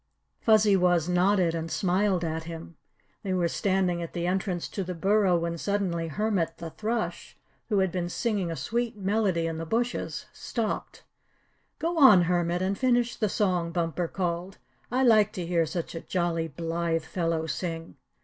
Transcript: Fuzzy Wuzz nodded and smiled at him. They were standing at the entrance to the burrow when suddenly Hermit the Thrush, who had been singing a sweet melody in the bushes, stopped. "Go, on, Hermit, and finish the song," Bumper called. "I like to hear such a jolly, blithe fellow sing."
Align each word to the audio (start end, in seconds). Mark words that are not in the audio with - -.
Fuzzy 0.39 0.75
Wuzz 0.75 1.07
nodded 1.07 1.53
and 1.53 1.69
smiled 1.69 2.23
at 2.23 2.45
him. 2.45 2.75
They 3.21 3.35
were 3.35 3.47
standing 3.47 4.01
at 4.01 4.13
the 4.13 4.25
entrance 4.25 4.67
to 4.69 4.83
the 4.83 4.95
burrow 4.95 5.37
when 5.37 5.59
suddenly 5.59 6.07
Hermit 6.07 6.57
the 6.57 6.71
Thrush, 6.71 7.37
who 7.69 7.77
had 7.77 7.91
been 7.91 8.09
singing 8.09 8.49
a 8.49 8.55
sweet 8.55 8.97
melody 8.97 9.45
in 9.45 9.59
the 9.59 9.65
bushes, 9.67 10.25
stopped. 10.33 11.03
"Go, 11.77 11.99
on, 11.99 12.23
Hermit, 12.23 12.63
and 12.63 12.75
finish 12.75 13.15
the 13.15 13.29
song," 13.29 13.71
Bumper 13.71 14.07
called. 14.07 14.57
"I 14.89 15.03
like 15.03 15.31
to 15.33 15.45
hear 15.45 15.67
such 15.67 15.93
a 15.93 16.01
jolly, 16.01 16.47
blithe 16.47 17.03
fellow 17.05 17.45
sing." 17.45 17.95